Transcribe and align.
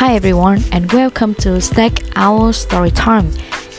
Hi 0.00 0.14
everyone 0.14 0.58
and 0.72 0.92
welcome 0.92 1.34
to 1.34 1.60
Stack 1.60 1.92
Our 2.28 2.56
Story 2.56 2.90
Time. 2.90 3.24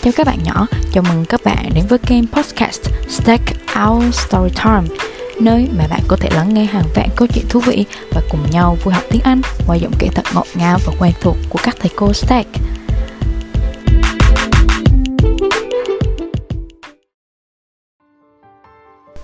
Chào 0.02 0.14
các 0.16 0.28
bạn 0.28 0.44
nhỏ, 0.44 0.68
chào 0.94 1.04
mừng 1.10 1.26
các 1.26 1.42
bạn 1.44 1.70
đến 1.76 1.86
với 1.90 2.00
kênh 2.00 2.28
podcast 2.28 2.82
Stack 3.10 3.44
Our 3.88 4.16
Story 4.16 4.54
Time, 4.64 4.98
nơi 5.40 5.70
mà 5.78 5.88
bạn 5.90 6.00
có 6.08 6.18
thể 6.20 6.30
lắng 6.34 6.54
nghe 6.54 6.66
hàng 6.66 6.86
vạn 6.96 7.10
câu 7.16 7.28
chuyện 7.34 7.46
thú 7.50 7.60
vị 7.60 7.86
và 8.12 8.22
cùng 8.30 8.52
nhau 8.52 8.78
vui 8.84 8.94
học 8.94 9.04
tiếng 9.10 9.22
Anh 9.22 9.42
qua 9.68 9.76
giọng 9.76 9.92
kể 10.00 10.08
thật 10.16 10.26
ngọt 10.34 10.48
ngào 10.56 10.78
và 10.86 10.94
quen 11.00 11.14
thuộc 11.22 11.38
của 11.50 11.60
các 11.64 11.76
thầy 11.80 11.92
cô 11.96 12.14
Stack. 12.14 12.50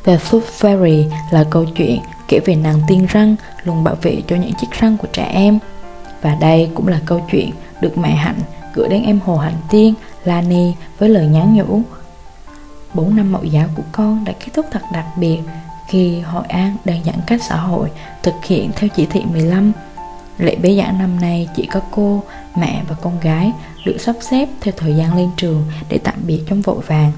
The 0.04 0.18
Tooth 0.32 0.46
Fairy 0.60 1.06
là 1.32 1.46
câu 1.50 1.66
chuyện 1.66 2.00
kể 2.28 2.40
về 2.46 2.56
nàng 2.56 2.82
tiên 2.88 3.08
răng 3.10 3.36
luôn 3.64 3.84
bảo 3.84 3.96
vệ 4.02 4.22
cho 4.28 4.36
những 4.36 4.54
chiếc 4.62 4.72
răng 4.80 4.98
của 4.98 5.08
trẻ 5.14 5.24
em. 5.24 5.60
Và 6.22 6.38
đây 6.40 6.70
cũng 6.76 6.88
là 6.88 7.00
câu 7.06 7.22
chuyện 7.32 7.52
được 7.82 7.98
mẹ 7.98 8.16
Hạnh 8.16 8.40
gửi 8.74 8.90
đến 8.90 9.04
em 9.04 9.20
Hồ 9.26 9.38
Hạnh 9.38 9.58
Tiên, 9.70 9.94
Lani 10.26 10.74
với 11.00 11.10
lời 11.10 11.28
nhắn 11.28 11.56
nhủ. 11.56 11.82
4 12.94 13.16
năm 13.16 13.32
mẫu 13.32 13.44
giáo 13.44 13.68
của 13.76 13.84
con 13.92 14.26
đã 14.26 14.34
kết 14.40 14.52
thúc 14.54 14.66
thật 14.72 14.82
đặc 14.94 15.06
biệt 15.18 15.40
khi 15.88 16.20
Hội 16.20 16.46
An 16.48 16.76
đang 16.86 17.04
giãn 17.04 17.16
cách 17.28 17.44
xã 17.44 17.56
hội 17.56 17.92
thực 18.24 18.46
hiện 18.46 18.72
theo 18.76 18.90
chỉ 18.96 19.06
thị 19.06 19.24
15. 19.32 19.72
Lễ 20.38 20.56
bế 20.56 20.78
giảng 20.78 21.00
năm 21.00 21.20
nay 21.20 21.50
chỉ 21.56 21.66
có 21.66 21.82
cô, 21.92 22.24
mẹ 22.58 22.84
và 22.90 22.96
con 23.02 23.20
gái 23.20 23.52
được 23.86 23.98
sắp 24.00 24.16
xếp 24.22 24.50
theo 24.62 24.74
thời 24.78 24.96
gian 24.96 25.18
lên 25.18 25.30
trường 25.38 25.64
để 25.90 25.98
tạm 26.04 26.16
biệt 26.28 26.44
trong 26.48 26.62
vội 26.62 26.82
vàng. 26.88 27.12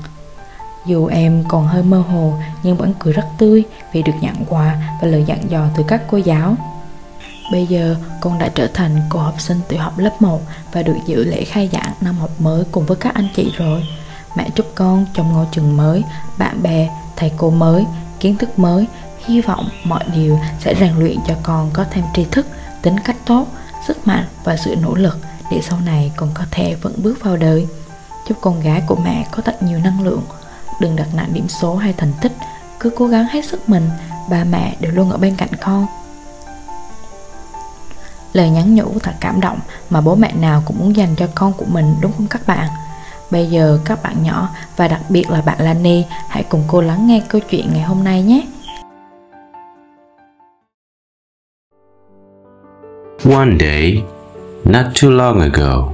Dù 0.85 1.07
em 1.07 1.43
còn 1.47 1.67
hơi 1.67 1.83
mơ 1.83 1.97
hồ 1.97 2.33
nhưng 2.63 2.77
vẫn 2.77 2.93
cười 2.99 3.13
rất 3.13 3.25
tươi 3.37 3.63
vì 3.93 4.01
được 4.01 4.11
nhận 4.21 4.35
quà 4.49 4.75
và 5.01 5.07
lời 5.07 5.23
dặn 5.27 5.39
dò 5.49 5.67
từ 5.77 5.83
các 5.87 6.01
cô 6.07 6.17
giáo. 6.17 6.55
Bây 7.51 7.65
giờ 7.65 7.95
con 8.21 8.39
đã 8.39 8.49
trở 8.55 8.67
thành 8.73 9.01
cô 9.09 9.19
học 9.19 9.41
sinh 9.41 9.59
tiểu 9.67 9.79
học 9.79 9.97
lớp 9.97 10.21
1 10.21 10.41
và 10.73 10.83
được 10.83 10.97
dự 11.05 11.23
lễ 11.23 11.43
khai 11.43 11.69
giảng 11.73 11.93
năm 12.01 12.15
học 12.15 12.29
mới 12.39 12.63
cùng 12.71 12.85
với 12.85 12.97
các 12.97 13.13
anh 13.13 13.27
chị 13.35 13.51
rồi. 13.57 13.83
Mẹ 14.35 14.49
chúc 14.55 14.71
con 14.75 15.05
trong 15.13 15.33
ngôi 15.33 15.45
trường 15.51 15.77
mới, 15.77 16.03
bạn 16.37 16.63
bè, 16.63 16.89
thầy 17.15 17.31
cô 17.37 17.49
mới, 17.49 17.85
kiến 18.19 18.37
thức 18.37 18.59
mới, 18.59 18.87
hy 19.25 19.41
vọng 19.41 19.69
mọi 19.83 20.03
điều 20.15 20.39
sẽ 20.59 20.75
rèn 20.79 20.95
luyện 20.99 21.17
cho 21.27 21.35
con 21.43 21.69
có 21.73 21.85
thêm 21.91 22.03
tri 22.13 22.25
thức, 22.31 22.47
tính 22.81 22.95
cách 23.05 23.17
tốt, 23.25 23.47
sức 23.87 24.07
mạnh 24.07 24.25
và 24.43 24.57
sự 24.57 24.75
nỗ 24.81 24.95
lực 24.95 25.17
để 25.51 25.61
sau 25.61 25.79
này 25.79 26.11
con 26.17 26.29
có 26.33 26.43
thể 26.51 26.75
vẫn 26.75 26.93
bước 26.97 27.23
vào 27.23 27.37
đời. 27.37 27.67
Chúc 28.27 28.37
con 28.41 28.61
gái 28.61 28.81
của 28.87 28.95
mẹ 28.95 29.25
có 29.31 29.41
thật 29.41 29.63
nhiều 29.63 29.79
năng 29.79 30.03
lượng, 30.03 30.21
đừng 30.81 30.95
đặt 30.95 31.07
nặng 31.13 31.29
điểm 31.33 31.47
số 31.47 31.75
hay 31.75 31.93
thành 31.93 32.13
tích, 32.21 32.31
cứ 32.79 32.89
cố 32.95 33.07
gắng 33.07 33.25
hết 33.25 33.45
sức 33.45 33.69
mình, 33.69 33.89
ba 34.29 34.43
mẹ 34.43 34.75
đều 34.79 34.91
luôn 34.91 35.11
ở 35.11 35.17
bên 35.17 35.35
cạnh 35.35 35.49
con. 35.61 35.87
Lời 38.33 38.49
nhắn 38.49 38.75
nhủ 38.75 38.99
thật 39.03 39.13
cảm 39.19 39.41
động 39.41 39.59
mà 39.89 40.01
bố 40.01 40.15
mẹ 40.15 40.33
nào 40.33 40.63
cũng 40.65 40.79
muốn 40.79 40.95
dành 40.95 41.15
cho 41.15 41.27
con 41.35 41.53
của 41.53 41.65
mình 41.65 41.95
đúng 42.01 42.11
không 42.11 42.27
các 42.27 42.41
bạn? 42.47 42.67
Bây 43.31 43.47
giờ 43.47 43.79
các 43.85 44.03
bạn 44.03 44.23
nhỏ 44.23 44.49
và 44.77 44.87
đặc 44.87 45.01
biệt 45.09 45.29
là 45.29 45.41
bạn 45.41 45.57
Lani 45.59 46.05
hãy 46.29 46.43
cùng 46.43 46.63
cô 46.67 46.81
lắng 46.81 47.07
nghe 47.07 47.21
câu 47.29 47.41
chuyện 47.49 47.73
ngày 47.73 47.83
hôm 47.83 48.03
nay 48.03 48.23
nhé. 48.23 48.41
One 53.25 53.57
day, 53.59 54.03
not 54.65 54.85
too 55.01 55.09
long 55.09 55.39
ago, 55.39 55.93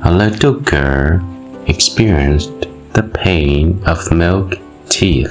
a 0.00 0.10
little 0.10 0.52
girl 0.66 1.20
experienced 1.66 2.50
the 2.94 3.02
pain 3.24 3.76
of 3.84 4.12
milk 4.12 4.50
teeth 4.88 5.30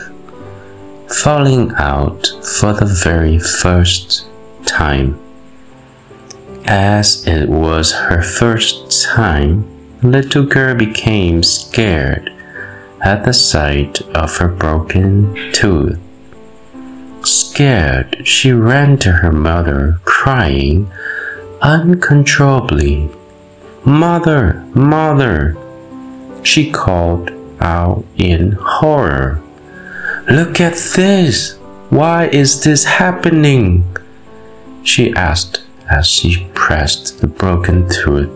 falling 1.09 1.71
out 1.79 2.27
for 2.43 2.73
the 2.73 2.85
very 3.03 3.39
first 3.39 4.25
time. 4.65 5.26
As 6.67 7.25
it 7.25 7.47
was 7.47 7.93
her 7.93 8.21
first 8.21 9.05
time, 9.05 9.65
little 10.03 10.43
girl 10.43 10.75
became 10.75 11.41
scared 11.41 12.29
at 13.01 13.23
the 13.23 13.31
sight 13.31 14.01
of 14.13 14.35
her 14.37 14.49
broken 14.49 15.53
tooth. 15.53 15.97
Scared, 17.23 18.27
she 18.27 18.51
ran 18.51 18.97
to 18.97 19.13
her 19.13 19.31
mother, 19.31 20.01
crying 20.03 20.91
uncontrollably, 21.61 23.09
Mother, 23.85 24.65
mother! 24.75 25.55
She 26.43 26.69
called 26.69 27.31
out 27.61 28.03
in 28.17 28.51
horror. 28.51 29.41
Look 30.29 30.59
at 30.59 30.73
this! 30.73 31.55
Why 31.89 32.27
is 32.27 32.65
this 32.65 32.83
happening? 32.83 33.85
She 34.83 35.13
asked 35.13 35.66
as 35.89 36.07
she 36.07 36.47
pressed 36.53 37.21
the 37.21 37.27
broken 37.27 37.87
tooth 37.89 38.29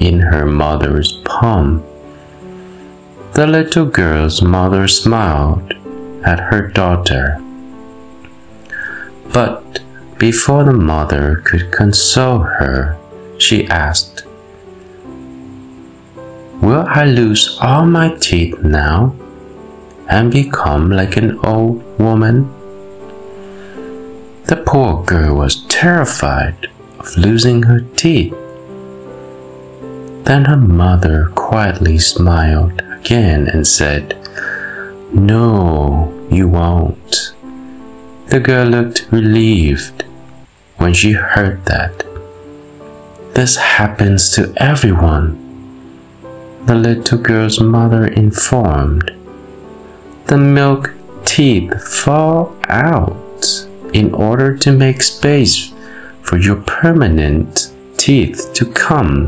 in 0.00 0.18
her 0.18 0.46
mother's 0.46 1.20
palm. 1.24 1.84
The 3.34 3.46
little 3.46 3.86
girl's 3.86 4.42
mother 4.42 4.88
smiled 4.88 5.72
at 6.24 6.40
her 6.40 6.68
daughter. 6.68 7.40
But 9.32 9.80
before 10.18 10.64
the 10.64 10.72
mother 10.72 11.42
could 11.44 11.72
console 11.72 12.40
her, 12.40 12.98
she 13.38 13.66
asked, 13.68 14.24
Will 16.60 16.84
I 16.86 17.04
lose 17.04 17.58
all 17.60 17.86
my 17.86 18.14
teeth 18.16 18.58
now 18.62 19.16
and 20.08 20.30
become 20.30 20.90
like 20.90 21.16
an 21.16 21.38
old 21.44 21.82
woman? 21.98 22.48
The 24.52 24.62
poor 24.66 25.02
girl 25.02 25.36
was 25.36 25.64
terrified 25.68 26.68
of 26.98 27.16
losing 27.16 27.62
her 27.62 27.80
teeth. 27.96 28.36
Then 30.24 30.44
her 30.44 30.58
mother 30.58 31.32
quietly 31.34 31.96
smiled 31.96 32.82
again 32.82 33.48
and 33.48 33.66
said, 33.66 34.14
No, 35.10 36.12
you 36.30 36.48
won't. 36.48 37.32
The 38.26 38.40
girl 38.40 38.66
looked 38.66 39.06
relieved 39.10 40.04
when 40.76 40.92
she 40.92 41.12
heard 41.12 41.64
that. 41.64 42.04
This 43.32 43.56
happens 43.56 44.28
to 44.32 44.52
everyone, 44.58 45.30
the 46.66 46.74
little 46.74 47.16
girl's 47.16 47.58
mother 47.58 48.06
informed. 48.06 49.12
The 50.26 50.36
milk 50.36 50.92
teeth 51.24 51.72
fall 51.88 52.54
out 52.68 53.16
in 53.92 54.14
order 54.14 54.56
to 54.58 54.72
make 54.72 55.02
space 55.02 55.72
for 56.22 56.38
your 56.38 56.56
permanent 56.56 57.72
teeth 57.96 58.52
to 58.54 58.64
come. 58.72 59.26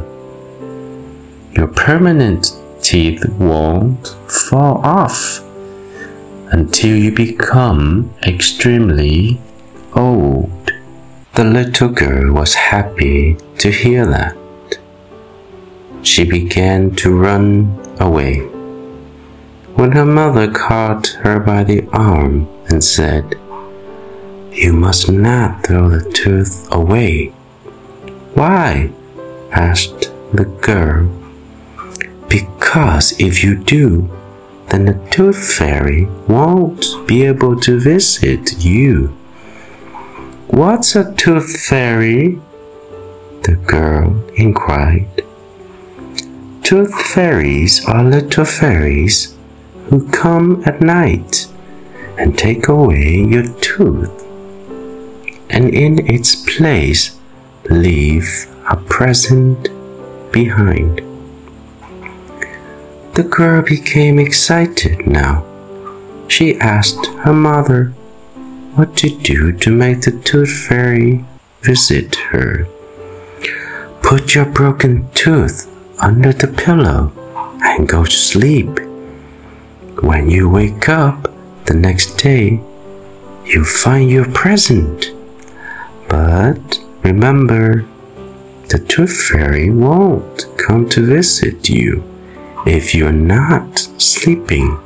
Your 1.53 1.69
permanent 1.69 2.53
teeth 2.83 3.25
won't 3.39 4.09
fall 4.29 4.79
off 4.79 5.41
until 6.51 6.97
you 6.97 7.13
become 7.13 8.15
extremely 8.27 9.41
old. 9.95 10.73
The 11.35 11.45
little 11.45 11.89
girl 11.89 12.33
was 12.33 12.55
happy 12.55 13.37
to 13.59 13.71
hear 13.71 14.07
that. 14.07 14.37
She 16.03 16.25
began 16.25 16.95
to 16.97 17.17
run 17.17 17.81
away. 17.99 18.41
When 19.75 19.93
her 19.93 20.07
mother 20.07 20.51
caught 20.53 21.09
her 21.23 21.41
by 21.41 21.65
the 21.65 21.89
arm 21.93 22.49
and 22.69 22.85
said, 22.85 23.35
you 24.55 24.73
must 24.73 25.11
not 25.11 25.67
throw 25.67 25.89
the 25.89 26.09
tooth 26.13 26.69
away. 26.73 27.27
Why? 28.35 28.91
asked 29.51 30.13
the 30.33 30.45
girl. 30.45 31.09
Because 32.29 33.19
if 33.21 33.43
you 33.43 33.57
do, 33.57 34.11
then 34.69 34.87
the 34.87 35.09
tooth 35.11 35.55
fairy 35.55 36.07
won't 36.29 36.87
be 37.07 37.25
able 37.25 37.59
to 37.61 37.81
visit 37.81 38.65
you. 38.65 39.09
What's 40.49 40.95
a 40.95 41.13
tooth 41.15 41.61
fairy? 41.61 42.41
The 43.43 43.57
girl 43.67 44.25
inquired. 44.35 45.25
Tooth 46.63 46.95
fairies 46.95 47.85
are 47.87 48.05
little 48.05 48.45
fairies 48.45 49.37
who 49.91 50.09
come 50.11 50.63
at 50.65 50.81
night 50.81 51.47
and 52.17 52.39
take 52.39 52.69
away 52.69 53.17
your 53.17 53.47
tooth 53.61 54.25
and 55.51 55.75
in 55.75 56.07
its 56.07 56.37
place 56.57 57.19
leave 57.71 58.47
a 58.71 58.77
present 58.77 59.69
behind. 60.33 61.01
The 63.15 63.23
girl 63.23 63.63
became 63.63 64.19
excited 64.19 65.07
now. 65.07 65.45
She 66.29 66.59
asked 66.59 67.07
her 67.23 67.33
mother 67.33 67.95
what 68.75 68.97
to 68.97 69.09
do 69.09 69.53
to 69.53 69.71
make 69.71 70.01
the 70.01 70.11
tooth 70.11 70.67
fairy 70.67 71.25
visit 71.61 72.17
her. 72.33 72.67
Put 74.03 74.35
your 74.35 74.47
broken 74.47 75.09
tooth 75.13 75.71
under 76.01 76.33
the 76.33 76.49
pillow 76.49 77.13
and 77.63 77.89
go 77.89 78.05
to 78.05 78.11
sleep. 78.11 78.81
When 80.03 80.29
you 80.29 80.49
wake 80.51 80.89
up 80.89 81.31
the 81.67 81.75
next 81.75 82.17
day, 82.17 82.61
you 83.45 83.65
find 83.65 84.11
your 84.11 84.31
present. 84.33 85.14
But 86.15 86.79
remember, 87.03 87.85
the 88.69 88.79
Tooth 88.79 89.21
Fairy 89.27 89.69
won't 89.69 90.47
come 90.57 90.89
to 90.91 91.05
visit 91.05 91.69
you 91.69 92.05
if 92.65 92.95
you're 92.95 93.11
not 93.11 93.81
sleeping. 93.99 94.79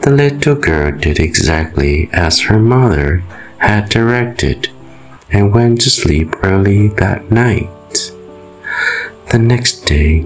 The 0.00 0.10
little 0.10 0.56
girl 0.56 0.90
did 0.90 1.20
exactly 1.20 2.10
as 2.12 2.40
her 2.40 2.58
mother 2.58 3.22
had 3.58 3.88
directed 3.88 4.70
and 5.30 5.54
went 5.54 5.82
to 5.82 5.90
sleep 5.90 6.34
early 6.42 6.88
that 7.02 7.30
night. 7.30 8.10
The 9.30 9.38
next 9.38 9.86
day, 9.86 10.22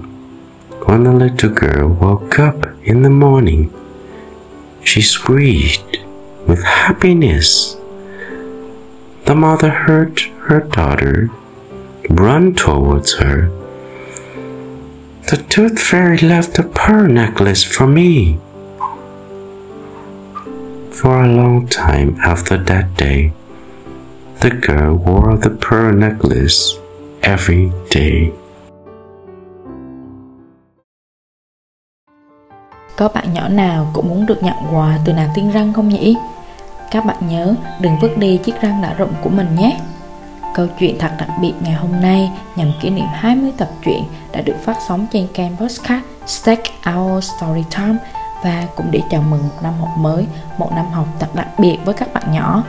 when 0.87 1.03
the 1.03 1.13
little 1.13 1.51
girl 1.51 1.87
woke 1.87 2.39
up 2.39 2.65
in 2.83 3.03
the 3.03 3.11
morning, 3.11 3.71
she 4.83 5.03
screamed 5.03 5.99
with 6.47 6.63
happiness. 6.63 7.77
The 9.31 9.35
mother 9.35 9.69
heard 9.69 10.19
her 10.49 10.59
daughter 10.59 11.29
run 12.09 12.53
towards 12.53 13.13
her. 13.13 13.47
The 15.29 15.37
tooth 15.47 15.79
fairy 15.79 16.17
left 16.17 16.59
a 16.59 16.63
pearl 16.63 17.07
necklace 17.07 17.63
for 17.63 17.87
me. 17.87 18.39
For 20.91 21.23
a 21.23 21.31
long 21.31 21.67
time 21.69 22.17
after 22.19 22.57
that 22.57 22.97
day, 22.97 23.31
the 24.41 24.49
girl 24.49 24.97
wore 24.97 25.37
the 25.37 25.51
pearl 25.51 25.93
necklace 25.95 26.75
every 27.23 27.71
day. 27.89 28.31
Có 32.97 33.09
bạn 33.13 33.33
nhỏ 33.33 33.47
nào 33.47 33.91
cũng 33.93 34.09
muốn 34.09 34.25
được 34.25 34.43
nhận 34.43 34.55
quà 34.71 34.99
từ 35.05 35.13
nàng 35.13 35.29
tiên 35.35 35.51
răng 35.53 35.73
không 35.73 35.89
nhỉ? 35.89 36.15
Các 36.91 37.05
bạn 37.05 37.17
nhớ 37.29 37.55
đừng 37.79 37.99
vứt 38.01 38.17
đi 38.17 38.37
chiếc 38.37 38.61
răng 38.61 38.81
đã 38.81 38.93
rụng 38.93 39.13
của 39.23 39.29
mình 39.29 39.55
nhé. 39.55 39.79
Câu 40.55 40.67
chuyện 40.79 40.99
thật 40.99 41.11
đặc 41.19 41.29
biệt 41.41 41.53
ngày 41.63 41.73
hôm 41.73 42.01
nay 42.01 42.31
nhằm 42.55 42.71
kỷ 42.81 42.89
niệm 42.89 43.05
20 43.11 43.51
tập 43.57 43.69
truyện 43.85 44.03
đã 44.31 44.41
được 44.41 44.55
phát 44.63 44.77
sóng 44.87 45.07
trên 45.11 45.27
kênh 45.33 45.57
podcast 45.57 46.03
Stack 46.25 46.61
Our 46.97 47.25
Story 47.25 47.63
Time 47.77 47.95
và 48.43 48.67
cũng 48.75 48.87
để 48.91 49.01
chào 49.09 49.21
mừng 49.21 49.41
một 49.41 49.63
năm 49.63 49.73
học 49.79 49.89
mới, 49.97 50.27
một 50.57 50.71
năm 50.75 50.85
học 50.91 51.07
thật 51.19 51.35
đặc 51.35 51.47
biệt 51.59 51.77
với 51.85 51.93
các 51.93 52.13
bạn 52.13 52.23
nhỏ. 52.33 52.63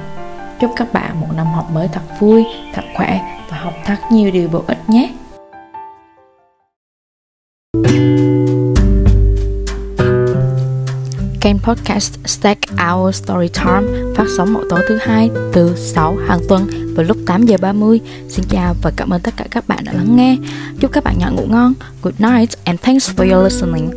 Chúc 0.61 0.71
các 0.77 0.93
bạn 0.93 1.21
một 1.21 1.29
năm 1.37 1.47
học 1.47 1.71
mới 1.71 1.89
thật 1.89 2.03
vui, 2.21 2.45
thật 2.75 2.85
khỏe 2.95 3.39
và 3.51 3.57
học 3.57 3.75
thật 3.85 3.97
nhiều 4.11 4.31
điều 4.31 4.49
bổ 4.49 4.65
ích 4.67 4.89
nhé. 4.89 5.13
Kênh 11.43 11.59
podcast 11.59 12.15
Stack 12.25 12.61
Our 12.93 13.15
Story 13.15 13.49
Time, 13.49 14.15
phát 14.17 14.25
sóng 14.37 14.53
mỗi 14.53 14.65
tối 14.71 14.81
thứ 14.89 14.99
hai 15.03 15.31
từ 15.53 15.77
6 15.77 16.17
hàng 16.29 16.41
tuần 16.49 16.95
vào 16.95 17.07
lúc 17.07 17.17
8 17.27 17.47
giờ 17.47 17.57
30. 17.61 18.01
Xin 18.29 18.45
chào 18.49 18.75
và 18.83 18.93
cảm 18.97 19.11
ơn 19.11 19.21
tất 19.21 19.35
cả 19.37 19.45
các 19.51 19.69
bạn 19.69 19.85
đã 19.85 19.93
lắng 19.93 20.17
nghe. 20.17 20.37
Chúc 20.81 20.93
các 20.93 21.05
bạn 21.05 21.19
nhỏ 21.19 21.31
ngủ 21.31 21.47
ngon. 21.49 21.75
Good 22.03 22.15
night 22.19 22.51
and 22.65 22.81
thanks 22.81 23.11
for 23.11 23.33
your 23.33 23.53
listening. 23.53 23.93